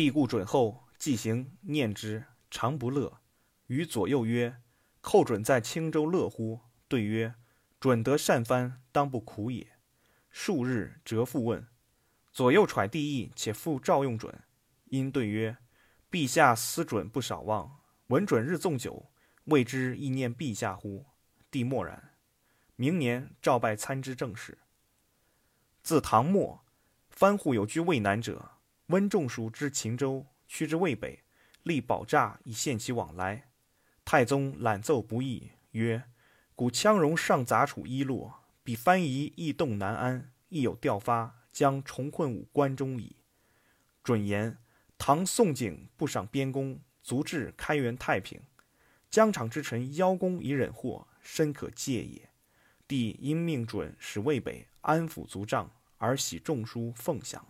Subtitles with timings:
[0.00, 3.20] 帝故准后，既行念之，常不乐。
[3.66, 4.62] 与左右曰
[5.02, 7.34] ：“寇准在青州乐乎？”对曰
[7.78, 9.74] ：“准得善藩，当不苦也。”
[10.32, 11.68] 数日，折复问。
[12.32, 14.42] 左右揣帝意，且复召用准。
[14.86, 15.58] 因对曰
[16.10, 19.10] ：“陛下思准不少望，闻准日纵酒，
[19.44, 21.04] 未知意念陛下乎？”
[21.52, 22.14] 帝默然。
[22.76, 24.56] 明年，召拜参知政事。
[25.82, 26.64] 自唐末，
[27.10, 28.52] 藩户有居渭南者，
[28.90, 31.22] 温仲舒之秦州，驱之渭北，
[31.62, 33.48] 立保栅以限其往来。
[34.04, 36.02] 太宗览奏不议，曰
[36.56, 43.16] ：“古羌戎尚杂处伊洛，彼藩夷亦动南安，亦有调发，将重困吾关中矣。”
[44.02, 44.58] 准言。
[44.98, 48.42] 唐宋景不赏边功，足至开元太平。
[49.08, 52.28] 疆场之臣邀功以忍祸，深可戒也。
[52.88, 57.46] 帝因命准使渭北安抚足帐，而喜仲舒奉降。